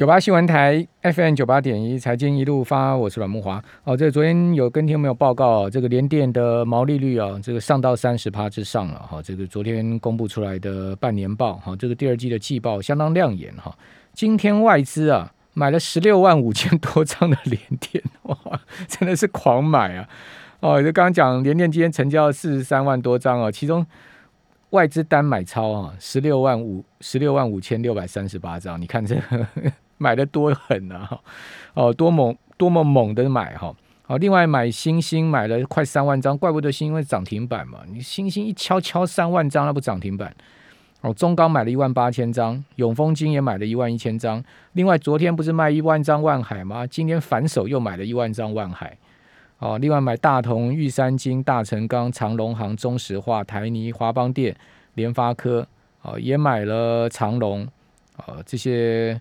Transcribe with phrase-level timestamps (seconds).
[0.00, 3.62] 九八新闻台 FM 九八点一，财经一路发，我是阮木华。
[3.84, 9.20] 哦，这个昨天有跟听众朋友报告，这个联电的毛利率啊，这个上到三十趴之上了哈。
[9.20, 13.76] 这个昨天公布出来的半年报哈，这个第二季的季报相当亮眼哈。
[14.14, 18.38] 今天外资啊买了十六万五千多张的联电， 哇，
[18.88, 20.08] 真的是狂买啊！
[20.60, 23.86] 哦，就刚刚讲联电今天成交四十三万多张哦，其中。
[24.70, 29.46] 外资单买超啊，十六万五十六万五千六百三十八张，你看这个
[30.00, 31.20] 买的多狠啊！
[31.74, 33.74] 哦，多猛，多么猛的买哈！
[34.06, 40.34] 好，另外买星星买了快三万张，怪不得星因为涨停板嘛，你星星一敲敲三万张，那不涨停板？
[41.02, 44.42] 哦，中钢买了一万八千张，永丰金也买了一万一千张，
[44.72, 46.86] 另外昨天不是卖一万张万海吗？
[46.86, 48.96] 今天反手又买了一万张万海。
[49.58, 54.56] 哦，另外买大同、玉山金、大成钢、长隆行、中石化、台泥、华邦电、
[54.94, 55.66] 联发科，
[56.00, 57.68] 哦，也买了长隆，
[58.16, 59.20] 哦，这些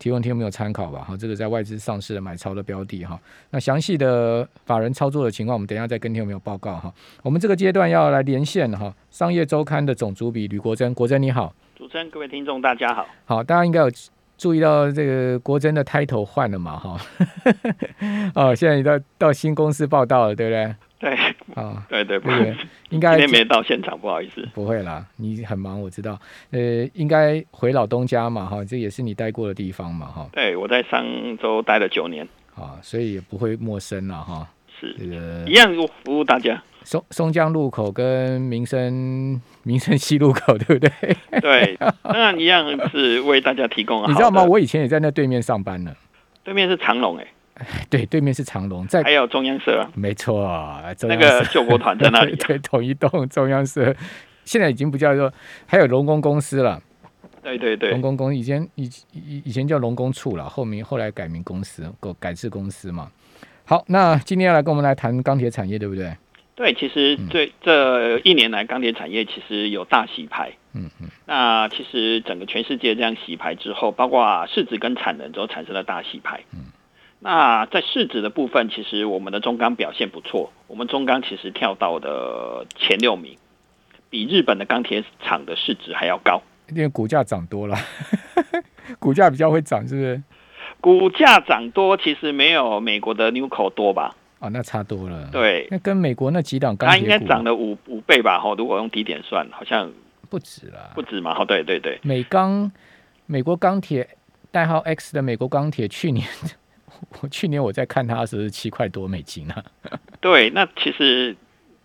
[0.00, 1.04] 提问听有没有参考吧？
[1.06, 3.16] 哈，这个在外资上市的买超的标的哈。
[3.50, 6.92] 那详细的法人操作的情况，我们等一下再跟听有没有报告哈。
[7.22, 13.90] 我们这个阶段要来连线哈，商业周刊的总主笔吕国珍，国珍你好，主持人各位听众大家好，好，大家应该有。
[14.40, 16.78] 注意到这个国珍的 title 换了嘛？
[16.78, 16.96] 哈，
[18.34, 20.74] 哦，现在你到到新公司报道了，对不对？
[21.00, 21.14] 对，
[21.54, 22.54] 啊， 对对不对，
[22.90, 24.46] 应该今天没到现场，不好意思。
[24.54, 26.16] 不会啦，你很忙，我知道。
[26.50, 28.44] 呃，应该回老东家嘛？
[28.44, 30.06] 哈，这也是你待过的地方嘛？
[30.06, 31.02] 哈，对，我在上
[31.38, 34.46] 周待了九年，啊，所以也不会陌生了哈。
[34.78, 36.62] 是这个一样服务大家。
[36.82, 40.90] 松松江路口跟民生民生西路口， 对不对？
[41.40, 44.02] 对，当然一样是为大家提供。
[44.08, 44.42] 你知道吗？
[44.44, 45.94] 我以前也在那对面上班呢。
[46.42, 47.26] 对面是长隆哎，
[47.90, 50.48] 对，对面是长隆，在还有中央社，没错，
[51.02, 53.94] 那个救国团在那里， 对，同一栋中央社，
[54.44, 55.32] 现在已经不叫做，
[55.66, 56.82] 还有龙工公司了。
[57.42, 63.10] 对对对，龙工公以前以以以前叫龙工处了，后面后来改名公司，改改制公司嘛。
[63.64, 66.14] 好，那今天要来跟我们来谈钢铁产业，对不对？
[66.54, 70.52] 对，其实这这一年来，钢铁产业其实有大洗牌。
[70.74, 71.08] 嗯嗯。
[71.24, 76.42] 那其实整个全世界这样洗牌之后，包括市值跟产能都产生了大洗牌。
[76.52, 76.66] 嗯。
[77.20, 80.50] 那在市值的部分，其实我们的中钢表现不错。
[80.66, 83.36] 我们中钢其实跳到的前六名，
[84.08, 86.40] 比日本的钢铁厂的市值还要高。
[86.70, 87.76] 因为股价涨多了，
[88.98, 90.22] 股价比较会涨，是不是？
[90.80, 94.16] 股价涨多，其实没有美国的 Newco 多吧？
[94.38, 95.28] 哦，那差多了。
[95.30, 98.40] 对，那跟美国那几档钢铁它应该涨了五五倍吧？
[98.40, 99.92] 哈，如果用低点算，好像
[100.30, 101.34] 不止了，不止嘛？
[101.34, 101.98] 哈，对对对。
[102.02, 102.72] 美钢，
[103.26, 104.08] 美国钢铁
[104.50, 106.26] 代号 X 的美国钢铁，去年
[107.22, 109.64] 我去年我在看它时是七块多美金啊。
[110.20, 111.36] 对，那其实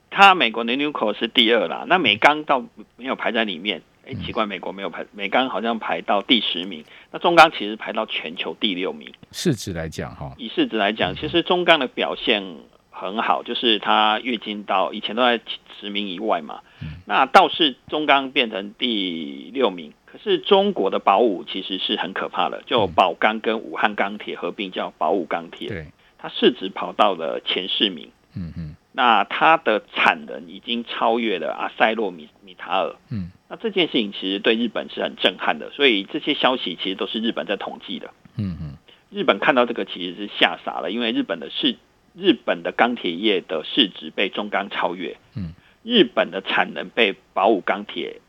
[0.10, 2.64] 它美国的 Newco 是第二啦，那美钢倒
[2.96, 3.82] 没有排在里面。
[4.08, 9.12] 哎，奇怪，美国没有排，美钢好像排到第十名，那中钢其实排到全球第六名。
[9.32, 12.58] 市值来讲，哈，以市值来讲，其实中钢的表现
[12.92, 15.42] 很好，就是它月经到以前都在
[15.80, 16.60] 十名以外嘛。
[17.08, 25.88] 那倒是中钢变成第六名，可是中国的宝武其实是很可怕的，就宝钢跟武汉钢铁合并叫宝武钢铁，对，
[26.18, 28.10] 它市值跑到了前四名。
[28.34, 28.76] 嗯嗯。
[28.94, 32.96] 那它的产能已经超越了阿塞洛米米塔尔。
[33.10, 33.30] 嗯。
[33.50, 38.12] 那这件事情其实对日本是很震撼的，所以这些消息其实都是日本在统计的。
[38.38, 38.78] 嗯嗯，
[39.10, 41.76] 日本看到这个其实是吓傻了，因为日本的市
[42.16, 45.52] 日本的钢铁业的市值被中钢超越，嗯，
[45.84, 48.22] 日本的产能被宝武钢铁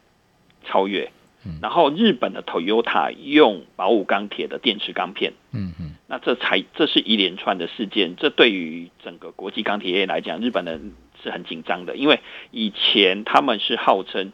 [0.65, 1.13] 超越，
[1.47, 10.93] 嗯，然后日本的 Toyota 用宝武钢铁的电池钢片，嗯嗯，那这才这是一连串的事件，这对于整个国际钢铁业来讲，日本人
[11.23, 12.21] 是很紧张的，因为
[12.51, 14.33] 以前他们是号称。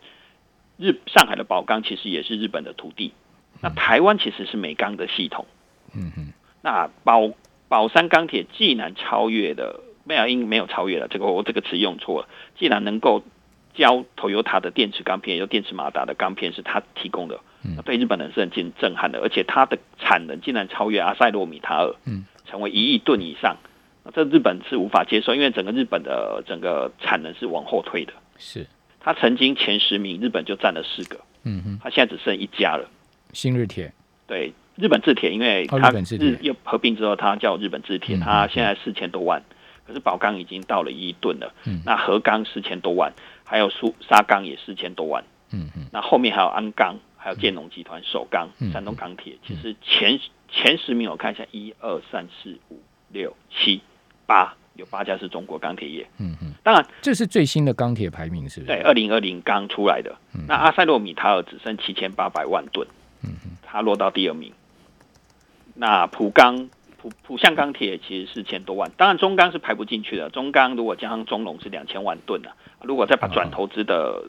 [0.78, 3.12] 日上海的宝钢其实也是日本的土地，
[3.61, 5.47] 那台湾其实是美钢的系统。
[5.95, 7.31] 嗯嗯，那宝
[7.69, 12.28] 宝山钢铁既然超越了没有因没有超越了，这个我这个词用错了。
[12.59, 13.22] 既然能够
[13.75, 17.41] 交 Toyota 的电池钢片，也有电池马达的钢片是他提供的，
[17.77, 19.21] 那对日本人是很震震撼的。
[19.21, 23.57] 而且它的产能竟然超越阿塞洛米塔尔，嗯，成为一亿吨以上，
[24.04, 28.13] 那这日本是无法接受，因为整个日本的整个产能是往后退的。
[28.39, 28.66] 是。
[29.01, 31.19] 他曾经前十名，日本就占了四个。
[31.45, 32.89] 嗯哼，他现在只剩一家了。
[33.33, 33.92] 新日铁
[34.28, 39.42] 对日本制铁，因为它日又合并之后，它叫日本制铁，它现在四千多万。
[39.84, 41.53] 可是宝钢已经到了一亿吨了。
[41.65, 43.13] 嗯，那和钢四千多万，
[43.53, 45.22] 还有苏沙钢也四千多万。
[45.51, 49.37] 嗯嗯，那后面还有鞍钢，还有建农集团、首钢、山东钢铁。
[49.47, 50.19] 其实前
[50.51, 53.83] 前十名我看一下，一二三四五六七
[54.27, 54.57] 八。
[54.75, 58.72] 有八家是中国钢铁业，嗯嗯，当然这是最新的钢铁排名，是不是？
[58.72, 60.16] 对，二零二零刚出来的。
[60.48, 62.89] 那阿塞洛米塔尔只剩七千八百万吨，
[63.22, 64.51] 嗯嗯，它落到第二名。
[65.75, 66.71] 那浦钢、
[67.03, 70.31] 浦浦项钢铁其实四千多万，当然中钢是排不进去的。
[70.31, 74.25] 中钢如果加上中龙是两千万吨啊，如果再把转投资的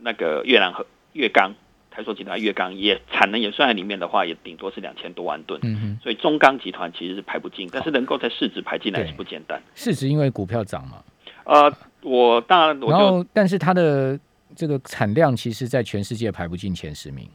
[0.00, 1.52] 那个越南和越钢。
[1.94, 5.60] 台塑集团越钢也产能也算在里面的话，也顶多是两千多万吨。
[5.62, 9.60] 嗯哼，所以中钢集团其实是排不进，但是能够在市值排进来是不简单。
[9.74, 11.04] 市值因为股票涨嘛？
[11.44, 11.70] 呃，
[12.00, 14.18] 我当然，然后但是它的
[14.56, 17.28] 这个产量其实，在全世界排不进前十名。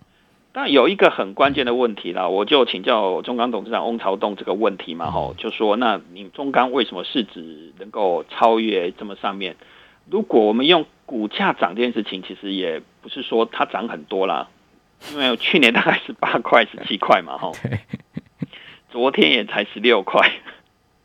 [0.59, 9.55] 但有一个很关键的问题啦，我就请教中钢董事长翁朝栋这个问题嘛，吼，就说那你中钢为什么市值能够超越这么上面？
[10.09, 14.47] 如果我们用股价涨这件事情，其实也不是说它涨很多啦，
[15.13, 17.51] 因为去年大概是八块、十七块嘛，哈。
[18.89, 20.27] 昨天也才十六块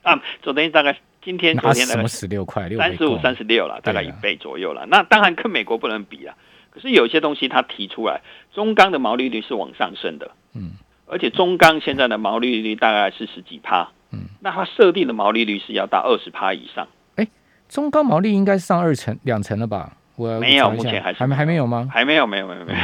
[0.00, 4.86] 啊，昨天大概今天、昨天大概十六块，三十五、三十六了，大概一倍左右了。
[4.86, 6.34] 那当然跟美国不能比啊。
[6.72, 8.22] 可是有些东西它提出来，
[8.52, 10.72] 中钢的毛利率是往上升的，嗯，
[11.06, 16.88] 而且中钢现在的毛利率大概是十几趴，嗯，那它设定的毛利率是要到二十趴以上。
[17.16, 17.28] 哎
[17.68, 19.96] 中高毛利应该是上二成两成了吧？
[20.16, 21.88] 我没有，目前还还没还没有吗？
[21.90, 22.78] 还没有，没有，没有，没有。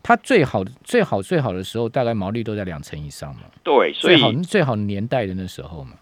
[0.00, 3.42] 它最好最好最好的时候，大概毛利都在两成以上嘛。
[3.62, 5.92] 对，最好最好年代的那时候嘛。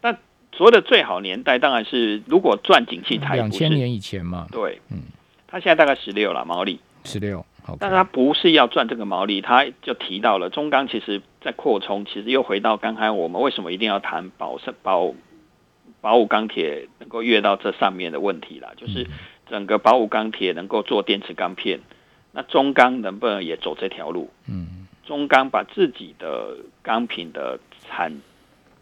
[0.00, 0.12] 那
[0.52, 4.46] 所谓的最好年代，当然是如果赚景气台两千年以前嘛。
[4.50, 4.98] 对，嗯，
[5.48, 7.44] 它现在大概十六了毛利，十六。
[7.80, 15.12] 但是它不是要赚这个毛利，它就提到了中钢其实在扩充，其实又回到刚才我们为什么一定要谈保生保。
[16.00, 19.04] 宝武钢铁能够越到这上面的问题啦，就是
[19.50, 21.80] 整个宝武钢铁能够做电池钢片，
[22.30, 24.30] 那中钢能不能也走这条路？
[24.46, 28.12] 嗯，中钢把自己的钢品的产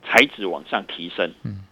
[0.05, 1.65] 材质往上提升，嗯，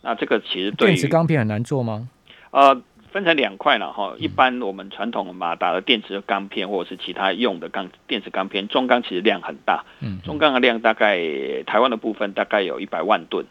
[0.00, 2.08] 那这个其实对电池钢片很难做吗？
[2.52, 2.80] 呃，
[3.16, 11.18] 分成两块了哈，一般我们传统马达的电池钢片或者是其他用的钢电池钢片，中钢其实量很大，嗯，中钢的量大概
[11.62, 13.46] 台湾的部分大概有一百万吨。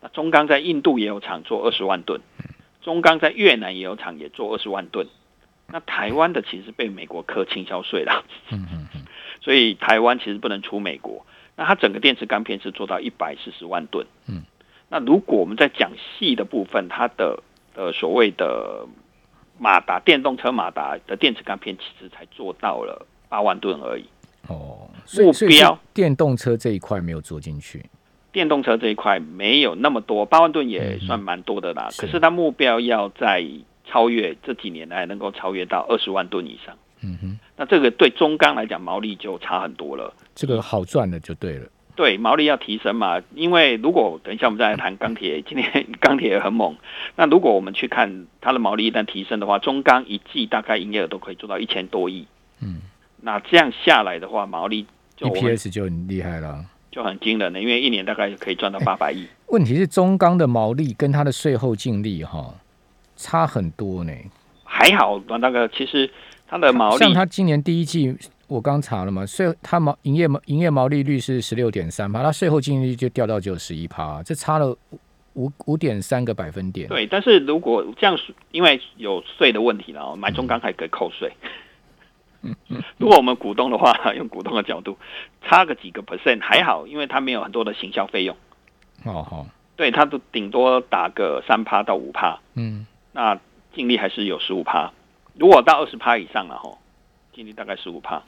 [0.00, 2.20] 那中钢在印度也有厂做二十万吨，
[2.82, 5.06] 中钢在越南也有厂也做二十万吨。
[5.68, 8.24] 那台湾的其实被美国课倾销税了，
[9.40, 11.24] 所以台湾其实不能出美国。
[11.54, 14.04] 那它整个电池钢片是做到一百四十万吨。
[14.28, 14.42] 嗯，
[14.88, 17.42] 那如果我们在讲细的部分，它的
[17.76, 18.86] 呃所谓的
[19.58, 24.04] 马达电动车马达的电池钢片，其实才做到了八万吨而已。
[24.48, 27.84] 哦，目标电动车这一块没有做进去。
[28.32, 31.88] 电动车这一块没有那么多，八万吨也算蛮多的啦。
[31.96, 33.46] 可是它目标要在
[33.86, 36.76] 超越这几年来能够超越到二十万吨以上。
[37.02, 40.12] 嗯哼，那这个对中钢来讲毛利就差很多了。
[40.34, 41.66] 这个好赚的就对了。
[41.96, 46.76] 对，毛利要提升嘛，因为如果等一下我们再来谈钢铁，今天 钢铁也很猛。
[47.16, 52.26] 那如果我们去看它的毛利一旦提升的话，中钢一季大概营业额都可以做到一千多亿。
[52.60, 52.80] 嗯，
[53.22, 54.86] 那这样下来的话，毛利
[55.18, 56.64] EPS 就很厉害了。
[56.90, 59.26] 就很惊人的，因为一年大概可以赚到八百亿。
[59.48, 62.54] 问题是中钢的毛利跟它的税后净利哈
[63.16, 64.12] 差很多呢。
[64.62, 66.08] 还好，那个其实
[66.46, 68.16] 它的毛利，像它今年第一季
[68.54, 74.76] 我刚查了嘛，税它毛营业毛营业毛利率是十六点三趴，它税后净利率就掉到只有十一趴，这差了
[75.32, 76.86] 五五点三个百分点。
[76.86, 78.16] 对，但是如果这样，
[78.52, 81.32] 因为有税的问题了，买中钢还可以扣税。
[82.96, 84.96] 如果我们股东的话， 用股东的角度，
[85.42, 88.36] 差个几个 percent 还好，因为它没有很多的行销费用。
[89.02, 92.38] 哦好，对，它都顶多打个三趴到五趴。
[92.54, 93.36] 嗯，那
[93.74, 94.92] 净利还是有十五趴。
[95.36, 96.78] 如果到二十趴以上了哈，
[97.34, 98.22] 净利大概十五趴。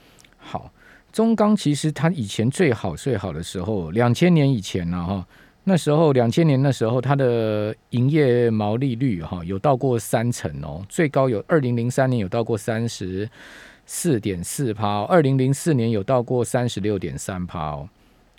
[0.47, 0.71] 好，
[1.12, 5.26] 中钢其实它以前最好最好的时候，两千年以前呢哈，
[5.65, 13.29] 那时候两千年那时候它的营业毛利率哈有到过三成哦，最高有二零零三年有到过三十。
[13.88, 17.88] 四点四趴，二零零四年有到过三十六点三趴哦，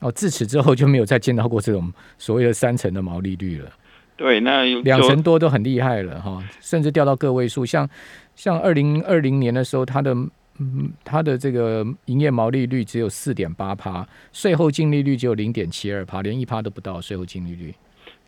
[0.01, 3.71] 哦，自此之后就没有再见到过这种所谓的三成的毛利率了。
[4.17, 7.65] 对，那两成多都很厉害了哈，甚至掉到个位数。
[7.65, 7.89] 像
[8.35, 10.13] 像二零二零年的时候，它的
[10.59, 17.73] 嗯，它的这个营业毛利率只有四点八趴，税后净利率只有零点七二趴，连一趴都不到税后净利率。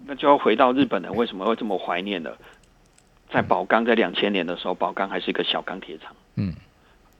[0.06, 2.38] 那就要回到日本人为什么会这么怀念了？
[3.32, 6.16] 在宝钢在两千年的时候，宝钢还是一个小钢铁厂。
[6.36, 6.54] 嗯。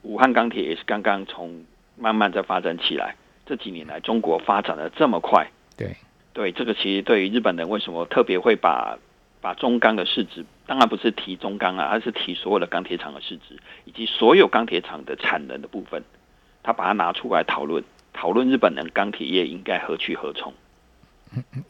[0.02, 1.62] 武汉钢铁也是刚刚从
[1.98, 3.14] 慢慢在发展起来，
[3.44, 5.94] 这几年来中国发展的这么快，对
[6.32, 8.98] 对，这个其实对于日本人为什么特别会把
[9.40, 16.02] 把中钢的市值，当然不是提中钢啊，而是提所有的钢铁厂的市值，以及所有钢铁厂的产能的部分，
[16.62, 17.82] 他把它拿出来讨论，
[18.12, 20.52] 讨论日本人钢铁业应该何去何从。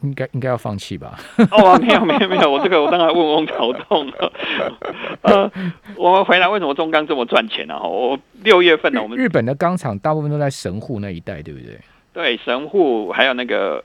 [0.01, 1.19] 应该应该要放弃吧？
[1.51, 4.33] 哦，没有没有没有，我这个我当然问翁朝痛了。
[5.21, 5.51] 呃，
[5.95, 7.79] 我们回来为什么中钢这么赚钱呢？
[7.79, 11.79] 我六月份呢，我们日本的钢厂大部分都在神户那一带，对不对？
[12.11, 13.83] 对，神户还有那个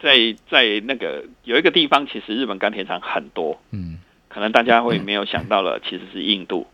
[0.00, 6.66] 在在那个有一个地方，其实日本钢铁厂很多，嗯，可能大家会没有想到了，其实是印度。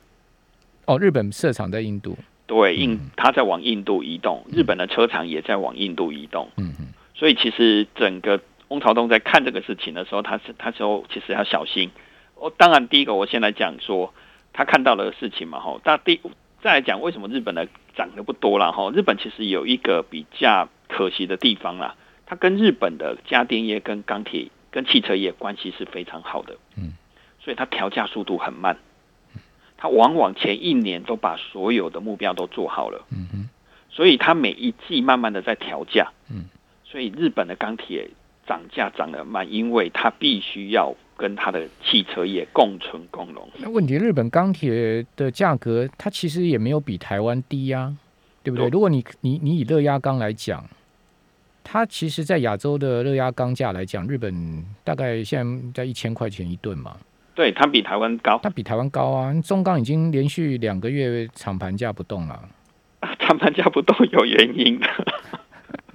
[0.87, 8.39] 哦，日本设厂在印度，对，印他在往印度移动，日本的车厂也在往印度移动，嗯嗯，所以其实整个
[8.69, 11.91] 翁朝东在看这个事情的时候，他是他说其实要小心。
[12.35, 14.13] 哦，当然第一个我先来讲说
[14.53, 16.21] 他看到的事情嘛，哈，但第
[16.61, 17.67] 再来讲为什么日本的
[17.97, 21.95] 涨得不多了，哈，日本其实有一个比较可惜的地方啦，
[22.27, 26.93] 它跟日本的家电业、跟钢铁、跟汽车业关系是非常好的，嗯，
[27.41, 28.77] 所以它调价速度很慢。
[29.77, 33.49] 它往往前一年都把所有的目标都做好了，嗯哼，
[33.91, 36.45] 所以它每一季慢慢的在调价，嗯，
[36.85, 38.09] 所以日本的钢铁
[38.47, 43.47] 涨价涨得慢，因为它必须要跟它的汽车业共存共荣。
[43.59, 47.95] 那问题，日本钢铁的价格它其实也没有比台湾低呀，
[48.43, 48.69] 对不对？
[48.71, 50.65] 如果你你你以热压钢来讲，
[51.65, 56.97] 它其实在亚洲的热压钢价来讲，日本大概现在在一千块钱一吨嘛。
[57.35, 59.35] 对，它比台湾高，它比台湾高啊！
[59.43, 62.41] 中钢已经连续两个月厂盘价不动了，
[63.19, 64.87] 厂盘价不动有原因的。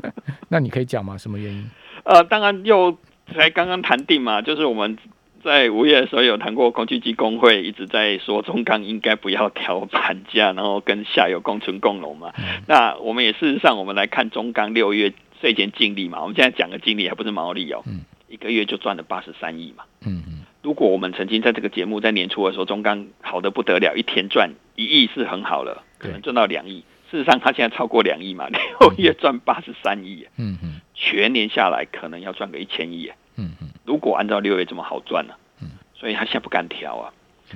[0.49, 1.17] 那你可以讲吗？
[1.17, 1.69] 什么原因？
[2.03, 2.97] 呃，当然又
[3.33, 4.97] 才刚刚谈定嘛，就是我们
[5.41, 12.33] 在五月的时候有谈过，工具机工会一直在说中钢应该不要调盘价，然后跟下游共存共荣嘛。
[12.67, 18.01] 那我们也事实上，我们来看中钢六月税前净利嘛，我们现在讲的净利还不是毛利哦，嗯。
[18.27, 19.83] 一个月就赚了八十三亿嘛。
[20.05, 20.45] 嗯嗯。
[20.61, 26.83] 如果我们曾经在这个节目在年初的时候，中钢好的不得了，一天赚一亿是很好了，可能赚到两亿。
[27.09, 28.47] 事实上，它现在超过两亿嘛，
[28.79, 33.69] 六月赚八十三亿，嗯嗯，全年下来可能要赚个一千亿，嗯嗯。
[33.83, 37.11] 如果按照六月这么好赚呢，嗯，所以他现在不敢调啊，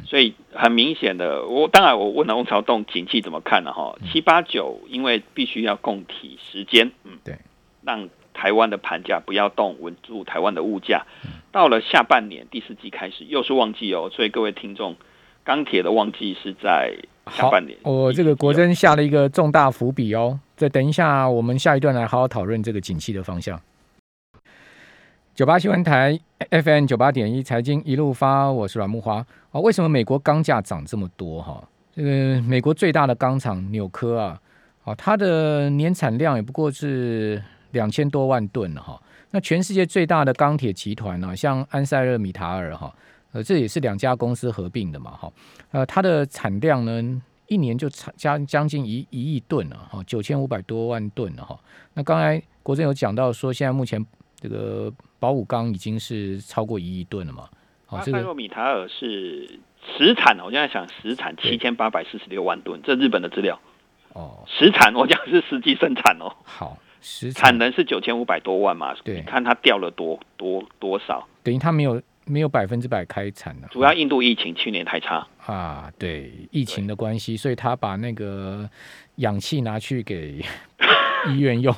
[0.08, 7.38] 所以很明显的，我当然我问了翁朝栋景气怎么看了哈，七八九因为必须要供体时间，嗯，对，
[7.86, 11.06] 让台湾的盘价不要动，稳住台湾的物价。
[11.52, 14.96] 到了下半年第四季开始又是旺季哦，所以各位听众，
[15.44, 16.96] 钢铁的旺季是在
[17.32, 17.78] 下半年。
[17.84, 23.60] 我这个国珍下了一个重大伏笔哦，再等一下，我们下一段来好好讨论这个景气的方向。
[25.36, 26.20] 九八新闻台
[26.52, 29.16] FM 九八点一财经一路发，我是阮木花
[29.52, 29.60] 啊。
[29.60, 31.64] 为什么美国钢价涨这么多哈？
[31.96, 34.40] 这个美国最大的钢厂纽科啊，
[34.84, 37.42] 啊，它的年产量也不过是
[37.74, 39.00] 两千多万吨了哈。
[39.32, 42.96] 那全世界最大的钢铁集团呢，像安塞勒米塔尔哈，
[43.32, 45.34] 呃，这也是两家公司合并的嘛，哈，
[45.72, 51.60] 呃，它的产量呢，一年就产将将近一一亿吨了，哈，九千五百多万吨了，哈。
[51.96, 54.06] 那刚才国政有讲到说，现在目前
[54.40, 57.50] 这个宝武钢已经是超过一亿吨了嘛，
[57.88, 59.60] 安塞勒米塔尔是
[59.98, 63.60] 实产，我现在想实产七千八百四十六万吨，这日本的资料，
[64.14, 66.78] 哦，实产我讲是实际生产哦，好。
[67.34, 68.96] 产能是九千五百多万嘛？
[69.04, 73.68] 对，看它掉了多多多少，等于它没有没有百分之百开产的。
[73.68, 78.70] 主要印度疫情去年太差啊，对疫情的关系，所以他把那个
[79.18, 80.44] 氧气拿去给
[81.30, 81.76] 医院用。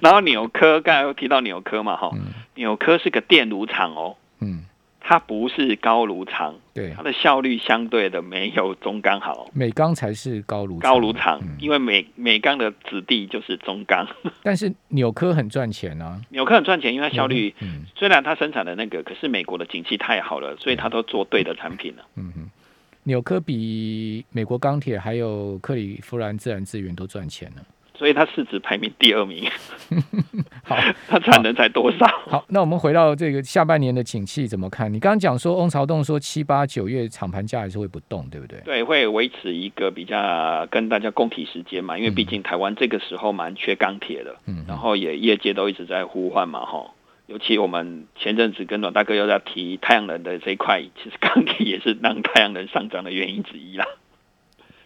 [0.00, 2.10] 然后纽科刚才又提到纽科嘛，哈，
[2.54, 4.64] 纽科是个电炉厂哦，嗯。
[5.10, 9.48] 它不是高炉厂，对它的效率相对的没有中钢好。
[9.54, 14.06] 美钢才是高炉高炉厂，因为美美钢的子弟就是中钢。
[14.44, 17.54] 但是纽科很赚钱啊，纽科很赚钱，因为它效率
[17.96, 22.04] 虽然它生产的那个，可是美国的景气太好了，所以它都做对的产品了。
[22.16, 22.50] 嗯哼，
[23.04, 27.62] 纽科比美国钢铁还有克里夫兰自然资源都赚钱呢。
[27.98, 29.50] 所以它市值排名第二名，
[30.62, 30.76] 好，
[31.08, 32.06] 它产能才多少？
[32.28, 34.92] 好，那我们回到这个下半年的景气怎么看？
[34.92, 38.60] 你刚刚讲说，翁朝栋说七八九月厂盘价还是会不动，对不对？
[38.60, 46.92] 对，会维持一个比较跟大家供体时间嘛，因为毕竟台湾这个时候蛮缺钢铁的，嗯，然后也业界都一直在呼唤嘛，哈，
[47.26, 53.84] 尤其我们前阵子跟阮大哥又在提太阳能的这一块，其实钢铁也是让太阳能上涨的原因之一啦，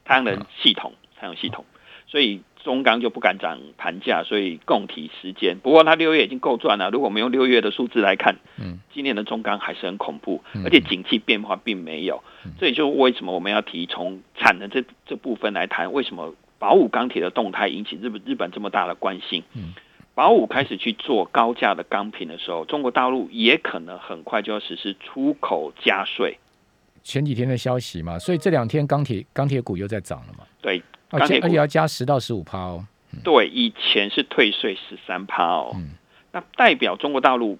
[0.06, 1.66] 太阳能系统，太阳系统，
[2.06, 2.40] 所以。
[2.62, 5.58] 中钢就不敢涨盘价，所以供体时间。
[5.58, 6.90] 不过它六月已经够赚了。
[6.90, 12.22] 如果我们用六月的数字来看，嗯，今年的中钢还是很恐怖，而且景气变化并没有。
[12.58, 19.42] 这也就为什么我们要提从产能这这部分来谈，为什么宝武钢铁的动态引起日本日本这么大的关心？
[19.54, 19.74] 嗯，
[20.14, 26.38] 宝武开始去做高价的钢品的时候，中国大陆也可能很快就要实施出口加税。
[27.02, 30.44] 前几天的消息嘛，所以这两天钢铁钢铁股又在涨了嘛？
[30.60, 30.80] 对。
[31.12, 32.84] 而且要加十到十五趴哦。
[33.22, 35.72] 对，以前是退税十三趴哦。
[35.74, 35.90] 嗯，
[36.32, 37.58] 那代表中国大陆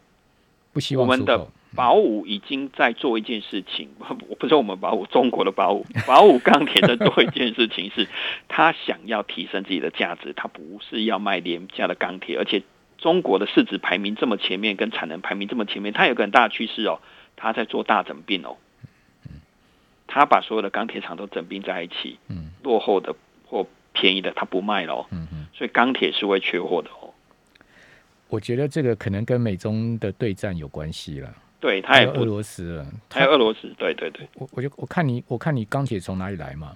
[0.73, 3.91] 不希望我们的保五已经在做一件事情，
[4.29, 8.09] 我不是我们保五，中国的保五， 保五钢铁在做一件事情，是
[8.49, 12.63] 他想要提升自己的价值，他不是要卖廉价的钢铁，而且
[12.97, 17.01] 中国的市值排名这么前面，跟产能排名这么前面，它有个很大的趋势哦，
[17.37, 18.57] 他在做大整并哦，
[20.07, 23.15] 他把所有的钢铁厂都整并在一起，嗯，落后的
[23.53, 27.13] 或便宜的他不卖了，嗯嗯，所以钢铁是会缺货的哦。
[28.29, 31.31] 我觉得这个可能跟美中的对战有关系了。
[31.61, 34.27] 对，他也俄罗斯了，还有俄罗斯，对对对。
[34.37, 36.75] 我我就我看你，我看你钢铁从哪里来嘛？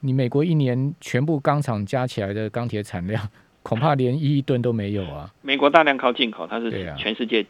[0.00, 3.28] 你美国一年全部钢厂加起来的钢铁产量，
[3.62, 5.30] 恐怕连一亿吨都没有啊。
[5.42, 7.44] 美国大量靠进口，它是全世界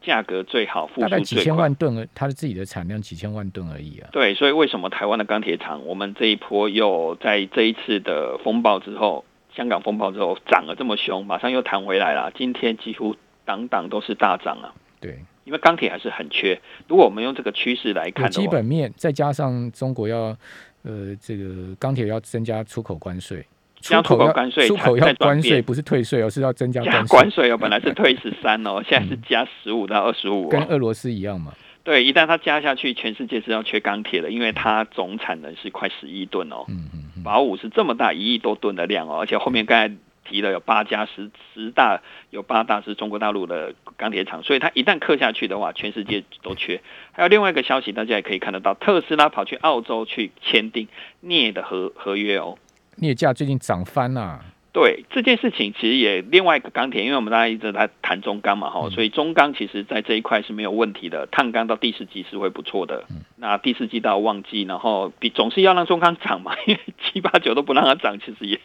[0.00, 4.08] 价格最好、大概几千万吨，它的自己的产量几千万吨而已啊。
[4.12, 9.24] 对，所以为什么台湾的钢铁厂，我们这一波又在这一次的风暴之后，
[9.54, 12.32] 香港风暴之后涨了这么凶，马上又弹回来了。
[12.36, 14.72] 今天几乎档档都是大涨啊。
[15.00, 15.18] 对。
[15.44, 20.36] 因为钢铁还是很缺，如果我们用这个趋势来看，基本面再加上中国要
[20.82, 23.42] 呃这个钢铁要增加出口关税，
[23.80, 27.56] 出口关税，出口要关税不是退税，而是要增加关税哦。
[27.56, 31.52] 本来是退十三哦，现在是加十五到二十五，跟俄罗斯一样嘛。
[31.84, 36.64] 对，一旦它加下去，全世界是要缺钢铁的，因为它总产能是快十亿吨哦。
[36.68, 39.94] 嗯嗯，宝五是这么大一亿多吨的量哦，而且后面刚才。
[40.30, 46.82] 提了有八家十十大有八大是中国大陆的钢铁厂，所以它一旦刻下去的话，全世界都缺。
[47.12, 50.86] 还有另外一个消息，大家也可以看得到，特斯拉跑去澳洲去签订
[51.22, 52.58] 镍的合合约哦。
[53.00, 54.40] 镍价最近涨翻了。
[54.72, 61.26] 对这件事情，其实也另外一个钢铁，因为我们大家一直在谈中钢嘛，哈，所以中钢其实在这一块是没有问题的。
[61.26, 63.04] 碳钢到第四季是会不错的。
[63.36, 68.60] 那第四季到旺季，然后比总是要让中钢涨嘛， 因为七八九都不让它涨，其实也。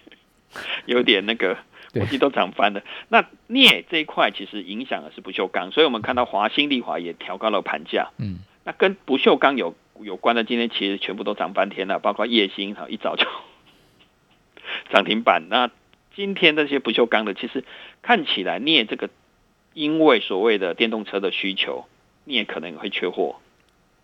[0.86, 1.58] 有点那个，
[1.94, 2.84] 国际都涨翻了。
[3.10, 8.12] 那镍这一块其实影响的是不锈钢，所以我们看到华兴利华也调高了盘价。
[8.20, 13.26] 嗯，那跟不锈钢有有关的，今天其实全部都涨翻天了，包括叶星哈，一早就
[14.94, 15.44] 涨停板。
[15.50, 15.70] 那
[16.16, 17.66] 今天这些不锈钢的，其实
[18.02, 19.10] 看起来镍这个，
[19.74, 21.86] 因为所谓的电动车的需求，
[22.26, 23.36] 镍可能会缺货。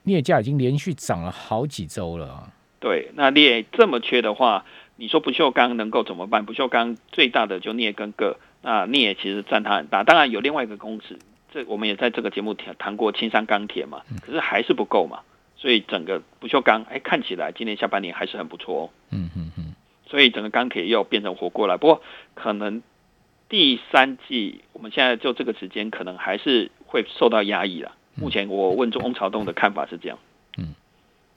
[0.03, 2.51] 镍价已经连续涨了好几周了啊。
[2.81, 4.65] 对，那镍这么缺的话。
[5.01, 6.43] 你说不锈钢能够怎么办？
[6.43, 10.03] 不锈钢最大的就镍跟铬，那镍其实占它很大。
[10.03, 11.17] 当然有另外一个公司，
[11.53, 15.21] 这我们也在这个节目谈谈过青山钢铁嘛，可是还是不够嘛。
[15.55, 18.89] 所以整个不锈钢，哎，看起来今年下半年还是很不错哦。
[19.11, 19.68] 嗯嗯嗯。
[20.09, 22.01] 所以整个钢铁又变成活过来，不过
[22.33, 22.81] 可能
[23.47, 27.91] 第三季，我们现在就这个时间，可能还是会受到压抑了。
[28.15, 30.17] 目前我问中翁朝东的看法是这样。
[30.57, 30.73] 嗯，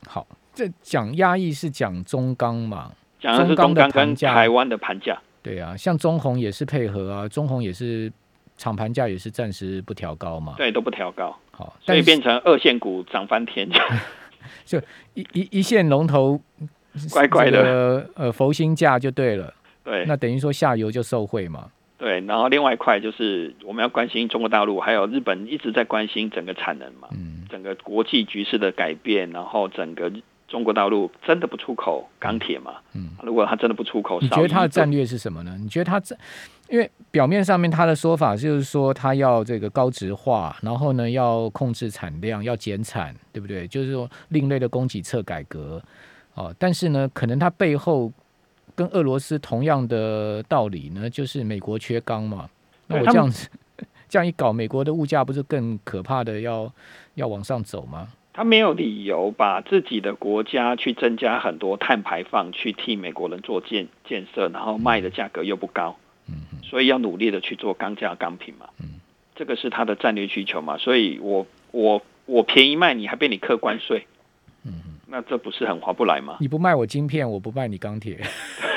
[0.06, 2.92] 好，这讲压抑是讲中钢嘛？
[3.20, 8.12] 讲的是中钢跟台湾的盘价，对啊，像中红也是配合啊，中红也是
[8.56, 13.70] 厂盘价也是暂时不调高嘛，对，都不调高，好，所以变成二线股涨翻天，
[14.66, 14.80] 就
[15.14, 16.40] 一一一线龙头
[17.12, 19.52] 怪怪的，呃，佛心价就对了，
[19.84, 30.12] 对，那等于说下游就受贿嘛，对，然后另外一块就是我们要关心中国大陆，还有日本一直在关心整个产能嘛，嗯，整个国际局势的改变，然后整个。
[30.48, 32.74] 中国大陆真的不出口钢铁嘛？
[32.92, 35.56] 嗯，如果他真的不出口，你觉得他的战略是什么呢？
[35.58, 36.14] 你觉得他这，
[36.68, 43.66] 因为表面上面他的说法就是说他要这个高值化，然后呢要控制产量，要减产，对不对？
[43.66, 45.82] 就是说另类的供给侧改革
[46.34, 46.54] 哦。
[46.58, 48.12] 但是呢，可能它背后
[48.74, 52.48] 跟俄罗斯同样的道理呢，就是美国缺钢嘛。
[52.86, 53.48] 那我这样子
[54.08, 56.72] 这样一搞，美国的物价不是更可怕的要
[57.14, 58.08] 要往上走吗？
[58.34, 65.94] 他没有理由把自己的国家去增加很多碳排放，去替美国人做建建设，然后卖的价格又不高，
[66.28, 69.00] 嗯，所以要努力的去做钢价钢品嘛，嗯，
[69.34, 74.11] 这个是他的战略需求嘛，所以我我我便宜卖你还被你课关税，嗯，
[75.12, 76.38] 那这不是很划不来吗？
[76.40, 78.18] 你不卖我晶片，我不卖你钢铁，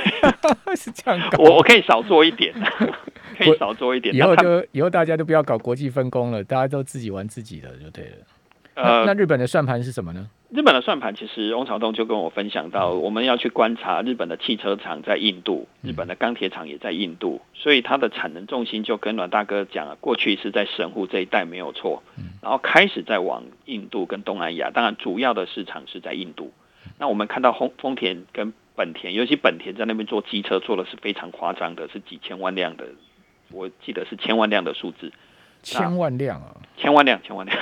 [0.76, 2.54] 是这样搞，我我可以少做一点，
[3.40, 8.12] 可以少做一点，以后就以后大家都不要搞国际分工了，大家都自己玩自己的就对了。
[8.74, 10.28] 呃，那日本的算盘是什么呢？
[10.56, 22.02] 日本的算盘其实翁朝东就跟我分享到，我们要去观察日本的汽车厂在印度，日本的钢铁厂也在印度，所以它的产能重心就跟阮大哥讲了，过去是在神户这一带没有错，
[22.42, 26.54] 然后开始在往印度跟东南亚，当然主要的市场是在印度。
[26.98, 32.86] 那我们看到丰丰田跟本田，尤其本田在那边做机车做的是非常夸张的，是几千万辆的，
[33.52, 35.12] 我记得是千万辆的数字。
[35.66, 36.56] 千万辆啊！
[36.78, 37.58] 千万辆，千万辆，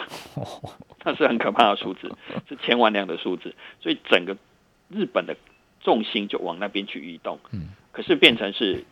[1.04, 2.12] 那是很可怕的数字，
[2.50, 3.54] 是千万辆的数字。
[3.82, 4.36] 所以整个
[4.90, 5.36] 日本的
[5.82, 7.40] 重心就往那边去移动。
[7.52, 8.86] 嗯，可是变成是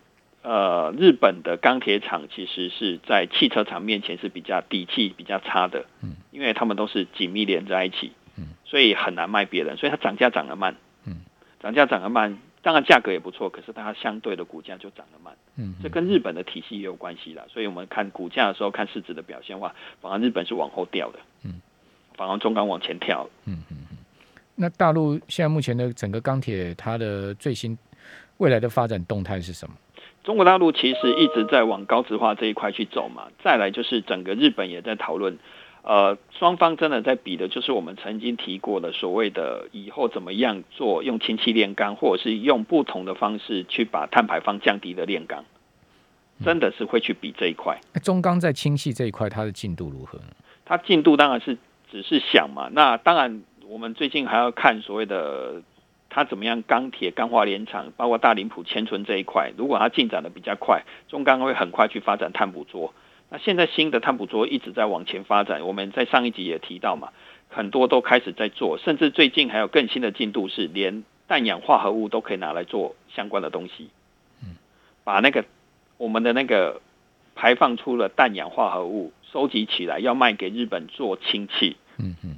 [0.44, 5.86] 呃，日本的钢铁厂其实是在汽车厂面前是比较底气比较差的。
[6.02, 11.18] 嗯，因因为他们都是紧密连在一起，嗯，所以很难卖别人，所以它涨价涨得慢，嗯，
[11.62, 17.44] 涨价涨得慢，当然价格也不错，可是它相对的股价就涨得慢，嗯，这跟日本的体系也有关系啦。
[17.50, 21.62] 所以我们看股价的时候，看市值的表现的话，反而日本是往后掉的，嗯，
[22.16, 23.98] 反而中钢往前跳，嗯嗯嗯。
[24.56, 27.76] 那大陆现在目前的整个钢铁，它的最新
[28.38, 29.76] 未来的发展动态是什么？
[30.24, 33.28] 中国大陆其实一直在往高值化这一块去走嘛。
[33.44, 35.40] 再来就是整个日本也在讨论，
[35.84, 45.44] 呃，双方真的在比的就是我们曾经提过的所谓的以后怎么样做用氢气炼钢，或者是用不同的方式去把碳排放降低的炼钢，
[46.44, 47.80] 真的是会去比这一块。
[48.04, 50.26] 中钢在氢气这一块，它的进度如何呢？
[50.66, 51.58] 它进度当然是
[51.92, 52.70] 只是想嘛。
[52.72, 55.62] 那当然，我们最近还要看所谓的。
[56.14, 56.62] 它怎么样？
[56.64, 62.94] 钢铁、钢化联厂，包括大林浦、千村这一块，如果它进展的比较快，中钢会很快去发展碳捕捉。
[63.32, 67.14] 那现在新的碳捕捉一直在往前发展，我们在上一集也提到嘛，
[67.48, 73.90] 很多都开始在做，甚至最近还有更新的进度是连氮氧化合物都可以拿来做相关的东西。
[74.44, 74.58] 嗯，
[75.06, 75.46] 把那个
[75.98, 76.82] 我们的那个
[77.34, 81.78] 排放出了氮氧化合物收集起来，要卖给日本做氢气。
[81.98, 82.36] 嗯嗯，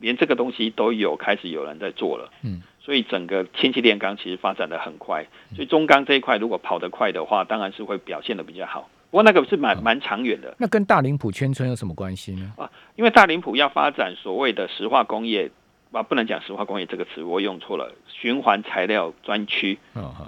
[0.00, 2.32] 连这个东西都有开始有人在做了。
[2.42, 2.62] 嗯。
[2.80, 5.24] 所以整个氢气炼钢其实发展的很快，
[5.54, 8.90] 所以中钢这一块如果跑得快的话，当然是会表现的比较好。
[9.12, 10.56] 不过那个是蛮蛮长远的。
[10.58, 12.50] 那跟大林浦圈村有什么关系呢？
[12.56, 15.50] 啊，因为大林浦要发展所谓的石化工业，
[15.92, 19.78] 啊，不能讲石化工业这个词，我用错了，循环材料专区。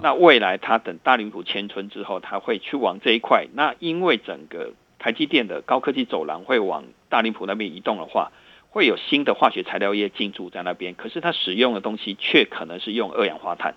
[0.03, 3.47] 那未来它等大林浦迁村之后，它会去往这一块。
[3.53, 8.31] 那因为整个台积电的高科技走廊会往大林浦那边移动的话。
[8.69, 13.73] 会有新的化学材料业进驻在那边，可是它使用的东西却可能是用二氧化碳，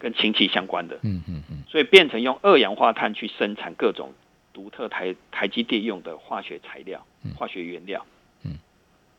[0.00, 4.12] 跟氢气相关的，嗯嗯嗯，所以变成用二氧化碳去生产各种
[4.52, 8.04] 独特台台积电用的化学材料、化学原料。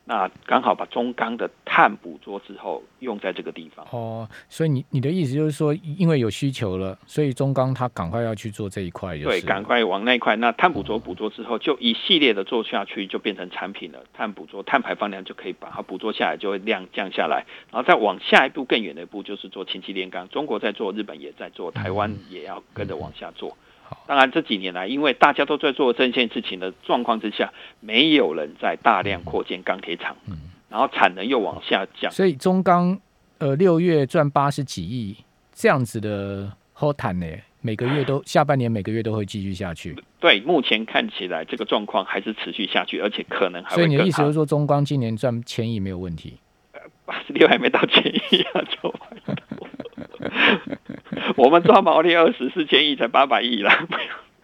[0.04, 10.36] 那刚好把中钢的碳捕捉之后用在这个地方哦，所以你你的意思就是说，因为有需求了，所以中钢它赶快要去做这一块，对，赶快往那一块。
[10.36, 14.04] 那碳捕捉捕捉之后，就一系列的做下去，就变成产品了。
[14.12, 20.28] 碳捕捉碳排放量就可以把它捕捉下来，就会量降下来，然后再往下一步更远的一步，就是做氢气炼钢。
[20.30, 23.56] 中国在做，日本也在做，台湾也要跟着往下做。
[24.08, 30.38] 当然，这几年来，因为大家都在做这件事情的状况之下，没有人在大量扩建钢铁厂，嗯，
[30.70, 33.00] 然后产能又往下降，所以中钢
[33.38, 35.16] 呃六月赚八十几亿
[35.54, 37.26] 这样子的后谈呢，
[37.62, 39.96] 每个月都下半年每个月都会继续下去。
[40.20, 43.76] 对，目前看起来这个状况还是持续下去，而且可能还会。
[43.76, 46.38] 所以你的意思就是说，中钢今年赚千亿没有问题？
[47.06, 48.94] 八十六还没到千亿啊， 就。
[51.36, 53.88] 我们抓毛利二十四千亿才八百亿啦，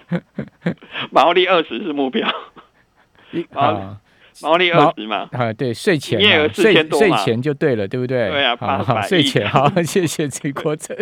[1.11, 2.27] 毛利二十是目标，
[3.51, 3.97] 毛
[4.41, 6.21] 毛利二十嘛，啊对，税前
[6.53, 8.29] 税税前就对了，对不对？
[8.29, 10.95] 对啊，好税前好，谢谢崔国成。